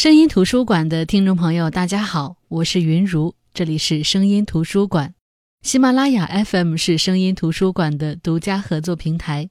[0.00, 5.12] 声音图书馆的听众朋友，大家好，我是云如，这里是声音图书馆。
[5.60, 9.50] 喜马拉雅 FM 是声音图书馆的独家合作平台。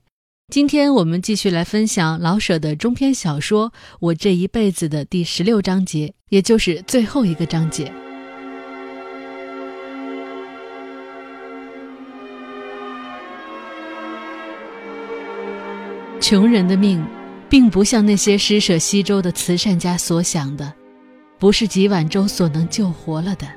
[0.51, 7.93] 今天我们继续来分享老舍的中篇小说《我这一辈子》的第十六章节，也就是最后一个章节。
[16.19, 17.05] 穷人的命。
[17.49, 20.71] 并不像那些施舍西粥的慈善家所想的，
[21.39, 23.47] 不是几碗粥所能救活了的。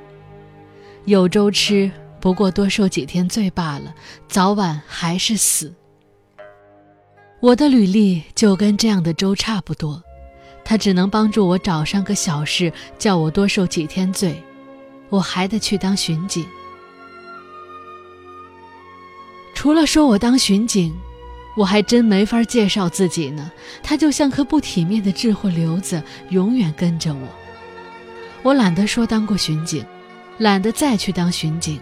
[1.05, 1.91] 有粥吃，
[2.21, 3.95] 不过多受几天罪罢了，
[4.29, 5.75] 早晚还是死。
[7.41, 10.02] 我的履历就跟这样的粥差不多，
[10.65, 14.43] 它只能帮助我找上个小事，叫我多受几天罪，
[15.11, 16.47] 我还得去当巡警。
[19.55, 20.95] 除了说我当巡警。
[21.55, 23.52] 我还真没法介绍自己呢，
[23.83, 27.29] 他就像颗不体面的智慧瘤子，永远跟着我。
[28.43, 29.84] 我懒得说当过巡警，
[30.38, 31.79] 懒得再去当巡警，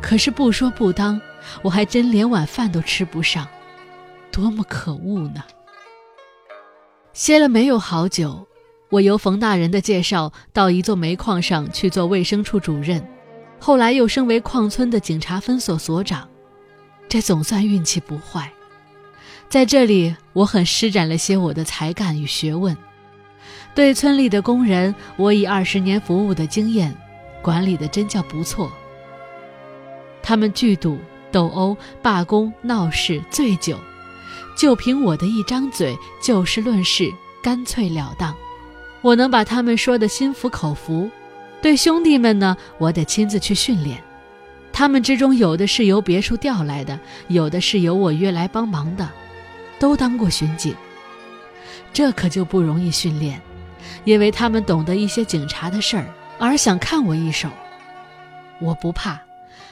[0.00, 1.20] 可是不说不当，
[1.62, 3.48] 我还真连碗饭都吃不上，
[4.30, 5.42] 多么可恶呢！
[7.14, 8.46] 歇了没有好久，
[8.90, 13.02] 我由冯大人的介绍到一座煤矿上去做卫生处主任，
[13.58, 16.28] 后来又升为矿村的警察分所所长，
[17.08, 18.52] 这总算运气不坏。
[19.52, 22.74] 在这里，我很施展了些我的才干与学问，
[23.74, 26.96] 对村里的工人，我以二十年服务的经验，
[27.42, 28.72] 管理的真叫不错。
[30.22, 30.98] 他们聚赌、
[31.30, 33.76] 斗殴、罢工、闹事、醉酒，
[34.56, 38.34] 就凭我的一张嘴，就事论事，干脆了当。
[39.02, 41.10] 我能把他们说得心服口服。
[41.60, 44.02] 对兄弟们呢，我得亲自去训练。
[44.72, 49.06] 他们之中有的是由别处调来的，有的是由我约来帮忙的。
[49.82, 50.76] 都当过巡警，
[51.92, 53.42] 这可就不容易训练，
[54.04, 56.06] 因为他们懂得一些警察的事儿，
[56.38, 57.48] 而想看我一手。
[58.60, 59.20] 我不怕，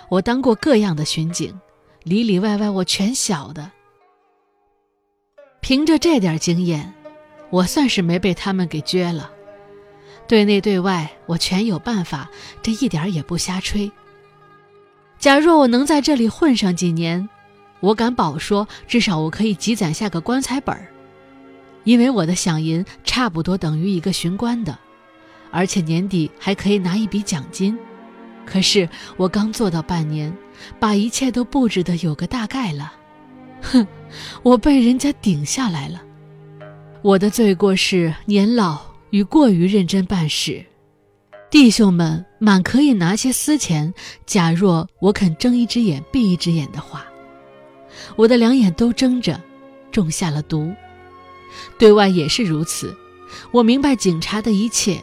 [0.08, 1.56] 我当过各样的巡警，
[2.02, 3.70] 里里外外我全晓得。
[5.60, 6.92] 凭着这点经验，
[7.50, 9.30] 我算是没被他们给撅了。
[10.26, 12.28] 对内对外，我全有办法，
[12.62, 13.88] 这一点也不瞎吹。
[15.20, 17.28] 假若我能在这里混上几年。
[17.80, 20.86] 我敢保说，至少我可以积攒下个棺材本儿，
[21.84, 24.78] 因为我的饷银差不多等于一个巡官的，
[25.50, 27.76] 而且年底还可以拿一笔奖金。
[28.44, 30.36] 可是我刚做到半年，
[30.78, 32.92] 把一切都布置得有个大概了，
[33.62, 33.86] 哼，
[34.42, 36.02] 我被人家顶下来了。
[37.02, 38.78] 我的罪过是年老
[39.10, 40.64] 与过于认真办事，
[41.50, 43.92] 弟兄们满可以拿些私钱，
[44.26, 47.06] 假若我肯睁一只眼闭一只眼的话。
[48.16, 49.40] 我的两眼都睁着，
[49.90, 50.74] 种下了毒。
[51.78, 52.96] 对外也是如此。
[53.52, 55.00] 我明白警察的一切，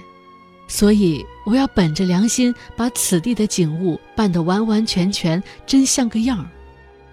[0.67, 6.47] 所以我要本着良心，把此地的警务办得完完全全，真像个样儿。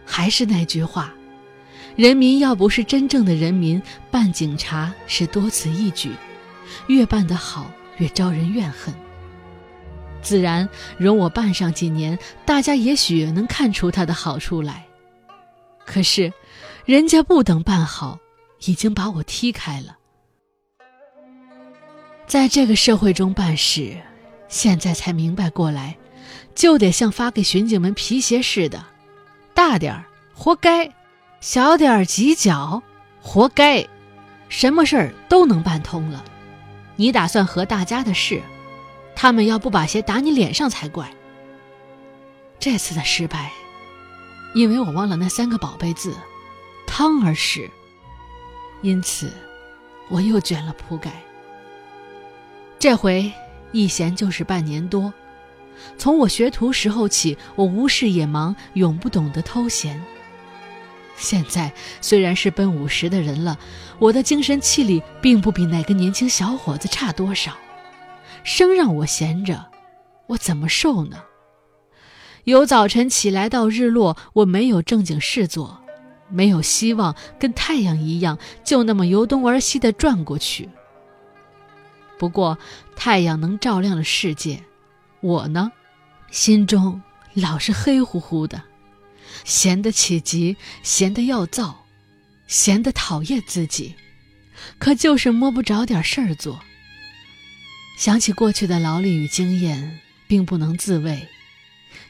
[0.05, 1.15] 还是那句话，
[1.97, 3.81] 人民要不是真正的人民，
[4.11, 6.11] 办警察是多此一举。
[6.89, 8.93] 越办得好，越招人怨恨。
[10.21, 10.69] 自然，
[10.99, 14.85] 容我办上几年，大家也许能看出他的好处来。
[15.87, 16.33] 可是，
[16.85, 18.19] 人家不等办好，
[18.65, 19.97] 已经把我踢开了。
[22.27, 23.97] 在这个社会中办事，
[24.49, 25.97] 现在才明白过来，
[26.55, 28.85] 就得像发给巡警们皮鞋似的，
[29.53, 30.91] 大点儿活该，
[31.41, 32.83] 小点儿挤脚
[33.21, 33.87] 活该，
[34.49, 36.25] 什么事儿都能办通了。
[36.97, 38.41] 你打算和大家的事，
[39.15, 41.11] 他们要不把鞋打你脸上才怪。
[42.59, 43.53] 这次的失败。
[44.55, 46.15] 因为我忘了那三个宝贝字，
[46.87, 47.69] 汤而食，
[48.83, 49.31] 因此
[50.09, 51.11] 我又卷了铺盖。
[52.79, 53.33] 这回
[53.73, 55.13] 一闲就是半年多。
[55.99, 60.01] 从我学徒时候起，我无事也忙，永不懂得偷闲。
[61.17, 63.59] 现在虽然是奔五十的人了，
[63.99, 67.53] 我的精神气力并不比哪个年轻小伙子差多少。
[68.45, 69.67] 生让我闲着，
[70.27, 71.17] 我怎么受呢？
[72.45, 75.83] 由早晨起来到日落，我没有正经事做，
[76.29, 80.69] 没有希望跟太阳一样，就那么由东而西的转过去。
[82.19, 82.59] 不过
[82.95, 84.63] 太阳能照亮了世界，
[85.21, 85.73] 我呢，
[86.31, 87.03] 心中
[87.33, 88.63] 老是黑乎乎的，
[89.45, 91.87] 闲得起急，闲得要躁，
[92.47, 93.95] 闲得讨厌自己，
[94.79, 96.61] 可就是摸不着点事儿做。
[97.97, 101.27] 想起过去的劳力与经验，并不能自慰。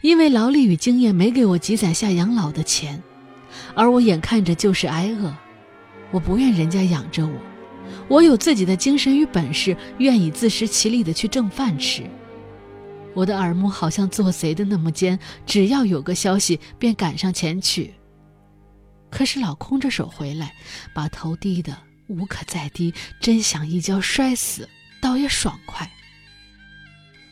[0.05, 3.03] 因为劳力与经验没给我积攒下养老的钱，
[3.75, 5.35] 而我眼看着就是挨饿，
[6.11, 7.33] 我不愿人家养着我，
[8.07, 12.03] 我有自己的精神与本事，愿意自食其力的去挣饭吃。
[13.15, 17.95] 我的耳目好像做贼的那么尖，只要有个消息便赶上前去。
[19.11, 20.53] 可是老空着手回来，
[20.95, 21.75] 把头低得
[22.09, 22.93] 无可再低，
[23.23, 24.69] 真想一跤摔死，
[25.01, 25.91] 倒也爽快。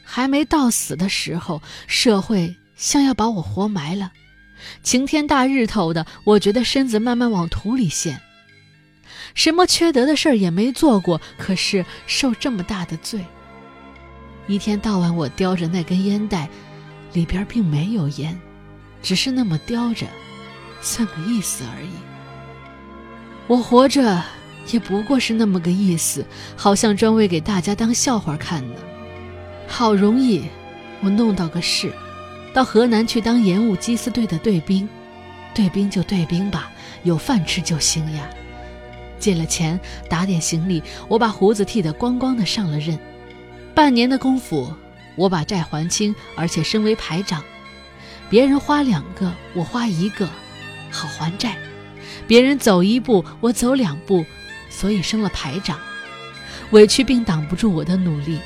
[0.03, 4.13] 还没到死的时候，社会像要把我活埋了。
[4.83, 8.21] 晴天大日头的，我觉得身子慢慢往土里陷。
[9.35, 13.25] 什么缺德的事儿也没做过，可是受这么大的罪。
[14.49, 16.49] 一天到晚我叼着那根烟袋，
[17.13, 18.37] 里边并没有烟，
[19.01, 20.05] 只是那么叼着，
[20.81, 21.91] 算个意思而已。
[23.47, 24.21] 我活着
[24.73, 26.27] 也不过是那么个意思，
[26.57, 28.75] 好像专为给大家当笑话看呢。
[29.69, 30.43] 好容易，
[31.01, 31.93] 我弄到个事，
[32.53, 34.89] 到河南去当盐务缉私队的队兵，
[35.55, 36.71] 队兵就队兵吧，
[37.03, 38.29] 有饭吃就行呀。
[39.19, 39.79] 借了钱，
[40.09, 42.99] 打点行李，我把胡子剃得光光的，上了任。
[43.75, 44.75] 半年的功夫，
[45.17, 47.43] 我把债还清，而且升为排长。
[48.29, 50.29] 别人花两个，我花一个，
[50.91, 51.53] 好还债；
[52.27, 54.25] 别人走一步，我走两步，
[54.69, 55.79] 所以升了排长。
[56.73, 58.39] 委屈并挡不住我的努力，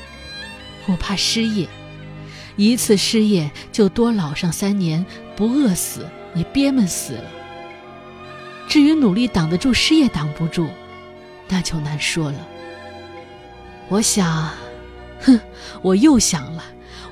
[0.85, 1.67] 我怕失业，
[2.57, 5.05] 一次失业就多老上三年，
[5.35, 6.05] 不饿死
[6.35, 7.25] 也憋闷死了。
[8.67, 10.67] 至于努力挡得住失业挡不住，
[11.47, 12.47] 那就难说了。
[13.87, 14.49] 我想。
[15.19, 15.39] 哼，
[15.81, 16.63] 我又想了，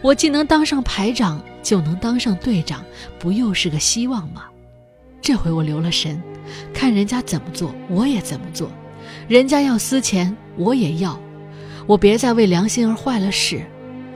[0.01, 2.85] 我既能当上排长，就能当上队长，
[3.17, 4.43] 不又是个希望吗？
[5.21, 6.21] 这回我留了神，
[6.71, 8.69] 看人家怎么做，我也怎么做。
[9.27, 11.19] 人家要私钱，我也要。
[11.87, 13.65] 我别再为良心而坏了事，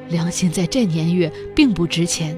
[0.10, 2.38] 良心在这年月并不值钱。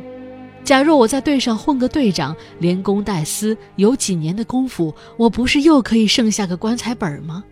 [0.64, 7.44] 假若我在队上混个队长，连公带私，有几年的功夫，我不是又可以剩下个棺材本吗？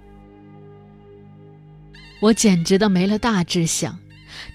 [2.22, 3.98] 我简直的没了大志向，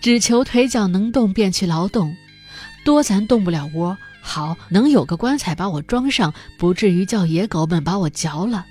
[0.00, 2.14] 只求腿脚能动便去劳动，
[2.84, 8.66] 多咱动不了窝，好能有个棺材把我装上，不至于叫野狗们把我嚼了。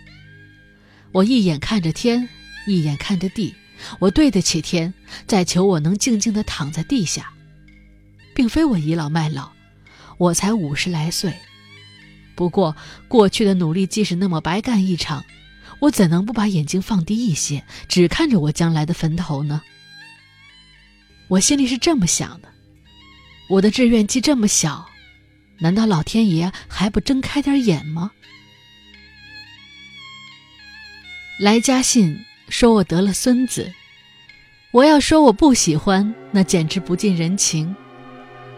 [1.12, 2.30] 我一眼看着天，
[2.68, 3.54] 一眼看着地，
[4.00, 4.94] 我对得起天，
[5.28, 7.32] 再求我能静静地躺在地下，
[8.34, 9.52] 并非我倚老卖老，
[10.18, 11.34] 我才五十来岁，
[12.36, 12.76] 不过
[13.08, 15.24] 过去的努力即使那么白干一场。
[15.80, 19.62] 我怎能不把眼睛放低一些，只看着我将来的坟头呢？
[21.28, 22.48] 我心里是这么想的。
[23.50, 24.90] 我的志愿既这么小，
[25.60, 28.12] 难道老天爷还不睁开点眼吗？
[31.38, 33.74] 来家信说我得了孙子，
[34.70, 37.76] 我要说我不喜欢，那简直不近人情。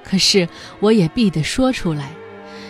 [0.04, 0.50] 可是
[0.82, 2.12] 我也必得说出来，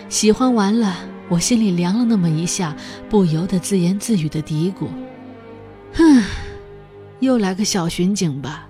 [0.08, 0.96] 喜欢完了。
[1.28, 2.76] 我心里凉了那么一下，
[3.10, 4.86] 不由得自言自语的嘀咕
[5.94, 6.22] ：“哼，
[7.18, 8.68] 又来个小巡警吧。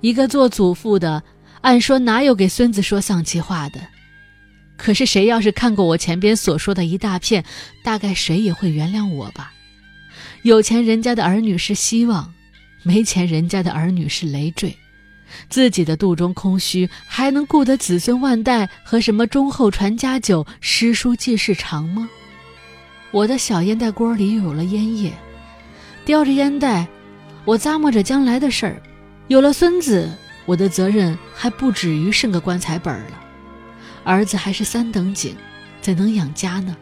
[0.00, 1.24] 一个做祖父的，
[1.62, 3.80] 按说哪有给孙子说丧气话的？
[4.76, 7.44] 可是谁要是看过我前边所说的一大片，
[7.82, 9.50] 大概谁也会原谅我吧。
[10.44, 12.34] 有钱人家的儿女是希望，
[12.82, 14.76] 没钱人家的儿女是累赘。”
[15.48, 22.10] 自己的肚中空虚，还能顾得子孙万代和什么忠厚传家久、诗书继世长吗？
[23.10, 25.10] 我的小烟袋锅里又有了烟叶，
[26.04, 26.86] 叼着烟袋，
[27.46, 28.82] 我咂摸着将来的事儿。
[29.28, 30.12] 有了孙子，
[30.44, 33.18] 我的责任还不止于剩个棺材本儿了。
[34.04, 35.34] 儿子还是三等警，
[35.80, 36.76] 怎能养家呢？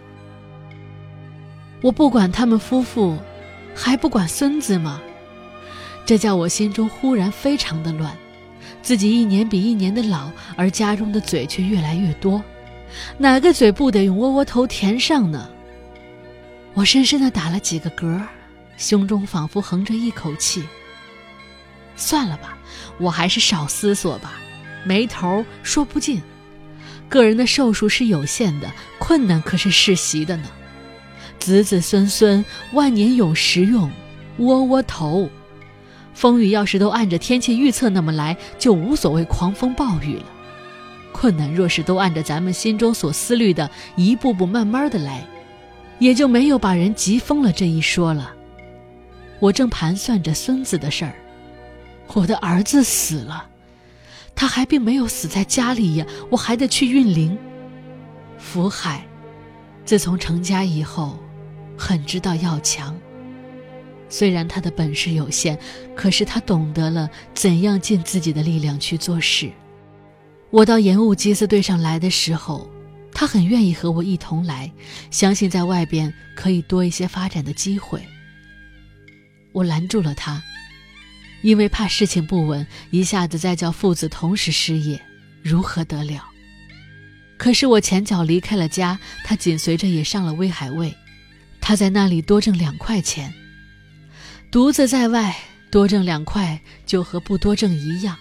[1.80, 3.16] 我不管他们夫妇，
[3.74, 5.00] 还不管孙子吗？
[6.04, 8.16] 这叫我心中忽然非常的乱。
[8.82, 12.42] 自己一年比一年的老，而家中的嘴却越来越多，
[13.16, 15.48] 哪个嘴不得用窝窝头填上呢？
[16.74, 18.20] 我深深的打了几个嗝，
[18.76, 20.64] 胸中仿佛横着一口气。
[21.96, 22.58] 算了吧，
[22.98, 24.32] 我还是少思索吧，
[24.84, 26.20] 没头说不尽。
[27.08, 30.48] 个人的寿数是有限的，困难可是世袭的呢。
[31.42, 33.90] 子子孙孙万年永食用，
[34.38, 35.28] 窝窝头。
[36.14, 40.24] 风雨要是都按着天气预测那么来，就无所谓狂风暴雨了。
[41.12, 45.26] 困难若是都按着咱们心中所思虑的，一步步慢慢的来，
[45.98, 48.32] 也就没有把人急疯了这一说了。
[49.40, 51.14] 我正盘算着孙子的事儿，
[52.14, 53.46] 我的儿子死了，
[54.36, 57.36] 他还并没有死在家里呀，我还得去运灵。
[58.38, 59.04] 福海，
[59.84, 61.18] 自从成家以后，
[61.82, 62.96] 很知道要强。
[64.08, 65.58] 虽然他的本事有限，
[65.96, 69.50] 可是他懂得了怎样尽自己的力量去做事。
[70.50, 72.70] 我到盐务缉私队上来的时候，
[73.12, 74.70] 他很愿意和我一同来，
[75.10, 78.00] 相信在外边可以多一些发展的机会。
[79.50, 80.40] 我拦住了他，
[81.42, 85.00] 因为怕事情不稳，一下子再叫父子同时失业，
[85.42, 86.22] 如何得了？
[87.38, 90.94] 可是我前脚离开了家，他紧随着也上了威海卫，
[91.62, 93.32] 他在那里多挣两块钱。
[94.50, 95.34] 独自在外
[95.70, 98.18] 多挣两块，就和不多挣一样。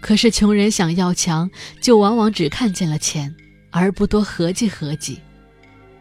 [0.00, 3.34] 可是穷人想要强，就往往只看见了钱，
[3.70, 5.18] 而不多合计合计。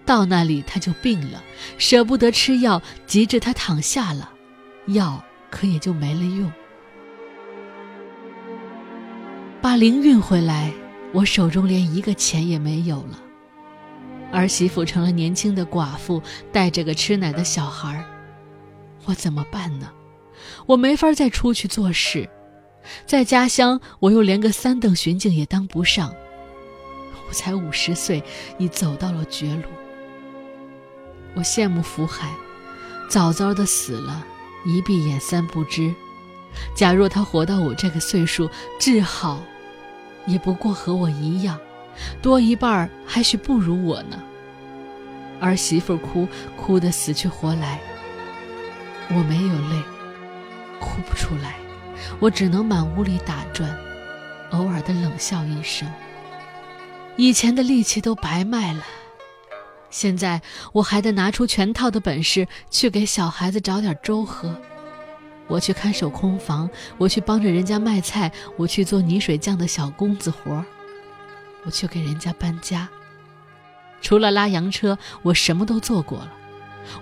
[0.05, 1.41] 到那里他就病了，
[1.77, 4.29] 舍不得吃药，急着他躺下了，
[4.88, 6.51] 药可也就没了用。
[9.62, 10.72] 把灵运回来，
[11.13, 13.17] 我手中连一个钱也没有了。
[14.34, 16.22] 儿媳妇成了年轻的寡妇，
[16.52, 18.04] 带着个吃奶的小孩
[19.06, 19.92] 我怎么办呢？
[20.66, 22.28] 我没法再出去做事。
[23.06, 26.13] 在家乡，我又连个三等巡警也当不上。
[27.30, 28.24] 我才五十岁，
[28.58, 29.63] 已走到了绝路。
[31.36, 32.30] 我羡慕福海，
[33.10, 34.25] 早早的死了，
[34.66, 35.94] 一闭眼三不知。
[36.75, 38.50] 假若他活到我这个岁数，
[38.80, 39.42] 至好，
[40.25, 41.58] 也不过和我一样，
[42.22, 44.22] 多一半还许不如我呢。
[45.40, 47.80] 儿媳妇哭，哭得死去活来。
[49.10, 49.84] 我没有泪，
[50.80, 51.56] 哭不出来。
[52.20, 53.78] 我只能满屋里打转，
[54.52, 55.90] 偶尔的冷笑一声。
[57.16, 58.84] 以前的力气都白卖了，
[59.90, 64.56] 现在我还得拿出全套的本事去给小孩子找点粥喝。
[65.48, 70.64] 我去看守空房，我去帮着人家卖菜，我去做泥水匠的小工子活
[71.65, 72.88] 我去给人家搬家。
[74.01, 76.32] 除了拉洋车，我什么都做过了。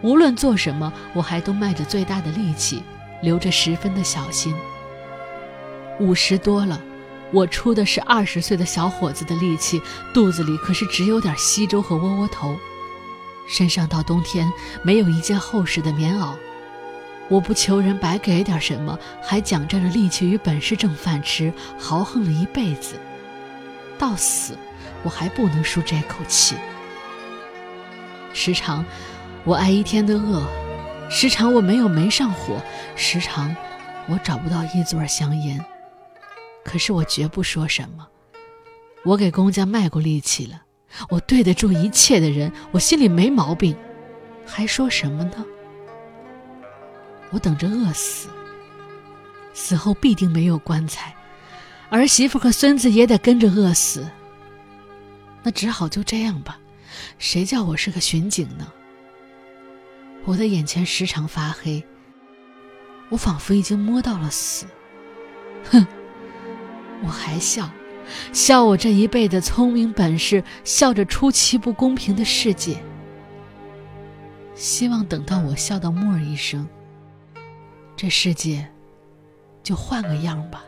[0.01, 2.83] 无论做什么，我还都卖着最大的力气，
[3.23, 4.53] 留着十分的小心。
[5.99, 6.79] 五十多了，
[7.31, 9.81] 我出的是二十岁的小伙子的力气，
[10.13, 12.55] 肚子里可是只有点稀粥和窝窝头，
[13.47, 14.51] 身上到冬天
[14.83, 16.35] 没有一件厚实的棉袄。
[17.27, 22.95] 我不求人白给点什么，还讲仗着力气与本事挣饭吃，豪横了一辈子。
[24.01, 24.57] 到死，
[25.03, 26.55] 我还不能舒这口气。
[28.33, 28.83] 时常，
[29.43, 30.41] 我挨一天的饿；
[31.07, 32.55] 时常，我没有煤上火；
[32.95, 33.55] 时常，
[34.07, 35.63] 我找不到一撮香烟。
[36.65, 38.07] 可是我绝不说什么。
[39.03, 40.63] 我给公家卖过力气了，
[41.09, 43.75] 我对得住一切的人，我心里没毛病，
[44.47, 45.45] 还说什么呢？
[47.29, 48.29] 我等着饿死，
[49.53, 51.15] 死后必定没有棺材，
[51.91, 54.09] 儿媳妇和孙子也得跟着饿死。
[55.43, 56.57] 那只好就这样吧，
[57.19, 58.65] 谁叫我是个巡警呢？
[60.23, 61.83] 我的眼前时常发黑，
[63.09, 64.65] 我仿佛已经摸到了死。
[65.69, 65.85] 哼！
[67.03, 67.69] 我还笑，
[68.31, 72.77] 笑我这一辈子聪明本事，笑着出奇不公平的世界。
[74.55, 76.65] 希望等到我笑到木儿一声，
[77.97, 78.65] 这世界
[79.61, 80.63] 就换个样吧。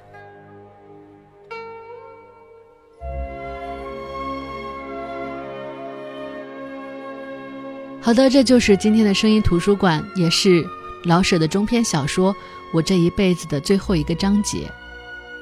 [8.03, 10.61] 好的，这就是今天的声音图书馆，也是
[11.05, 12.33] 老舍的中篇小说
[12.73, 14.69] 《我这一辈子》的最后一个章节。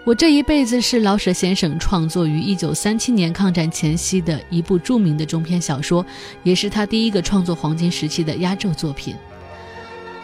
[0.03, 6.05] 我这一辈子是老舍先生创作于一九三七年抗战前夕的一部著名的中篇小说，
[6.43, 9.15] 也是他第一个创作黄金时期的压轴作品，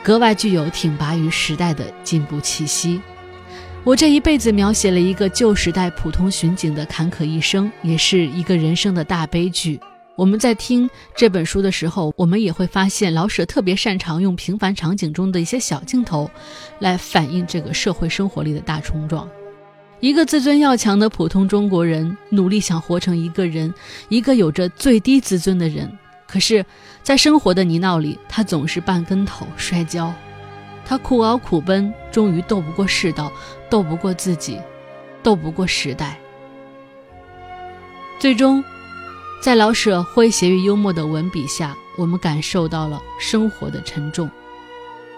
[0.03, 3.01] 格外具有挺拔于时代的进步气息。
[3.83, 9.79] 我这一辈子描写了一个旧时代普通巡警的坎坷一生，也是一个人生的大悲剧。
[10.17, 16.27] 我们在听这本书的时候，我们也会发现老舍特别擅长用平凡场景中的一些小镜头，
[16.79, 19.29] 来反映这个社会生活里的大冲撞。
[19.99, 23.71] 一个自尊要强的普通中国人，努力想活成一个人，
[24.09, 25.87] 一个有着最低自尊的人。
[26.27, 26.65] 可是，
[27.03, 30.11] 在生活的泥淖里，他总是半跟头摔跤。
[30.83, 33.31] 他苦熬苦奔，终于斗不过世道，
[33.69, 34.59] 斗不过自己，
[35.21, 36.17] 斗不过时代。
[38.19, 38.63] 最终，
[39.39, 44.29] 在老舍诙谐与幽默的文笔下，我们感受到了生活的沉重。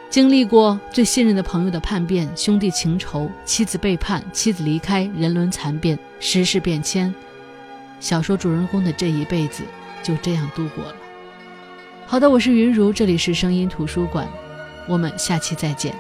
[0.10, 7.14] 经历过最信任的朋友的叛变，兄弟情仇，妻子背叛，妻子离开，人伦残变，时事变迁，
[8.00, 9.64] 小说主人公的这一辈子
[10.04, 10.96] 就这样度过了。
[12.06, 14.28] 好的，我是云如，这里是声音图书馆，
[14.88, 15.96] 我们下期再见。